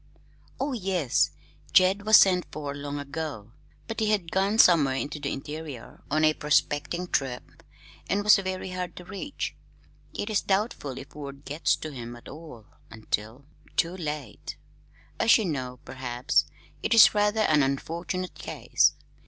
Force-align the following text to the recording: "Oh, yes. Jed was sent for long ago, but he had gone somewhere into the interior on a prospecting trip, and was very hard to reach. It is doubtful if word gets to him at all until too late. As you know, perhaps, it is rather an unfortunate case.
"Oh, 0.59 0.73
yes. 0.73 1.29
Jed 1.73 2.07
was 2.07 2.17
sent 2.17 2.47
for 2.51 2.73
long 2.73 2.97
ago, 2.97 3.51
but 3.87 3.99
he 3.99 4.09
had 4.09 4.31
gone 4.31 4.57
somewhere 4.57 4.95
into 4.95 5.19
the 5.19 5.31
interior 5.31 6.01
on 6.09 6.23
a 6.23 6.33
prospecting 6.33 7.07
trip, 7.07 7.61
and 8.09 8.23
was 8.23 8.37
very 8.37 8.71
hard 8.71 8.95
to 8.95 9.05
reach. 9.05 9.55
It 10.15 10.31
is 10.31 10.41
doubtful 10.41 10.97
if 10.97 11.13
word 11.13 11.45
gets 11.45 11.75
to 11.75 11.91
him 11.91 12.15
at 12.15 12.27
all 12.27 12.65
until 12.89 13.45
too 13.75 13.95
late. 13.95 14.57
As 15.19 15.37
you 15.37 15.45
know, 15.45 15.77
perhaps, 15.85 16.45
it 16.81 16.95
is 16.95 17.13
rather 17.13 17.41
an 17.41 17.61
unfortunate 17.61 18.33
case. 18.33 18.93